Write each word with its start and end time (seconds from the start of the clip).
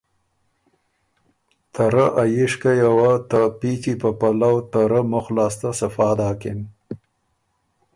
ته 1.73 1.83
ره 1.93 2.05
ا 2.21 2.23
ییشکئ 2.35 2.75
یه 2.81 2.89
وه 2.97 3.11
ته 3.29 3.39
پیچی 3.59 3.93
په 4.01 4.09
پلؤ 4.19 4.55
ته 4.71 4.79
رۀ 4.91 5.01
مُخ 5.11 5.25
لاسته 5.35 5.69
صفا 5.79 6.09
داکِن 6.17 6.59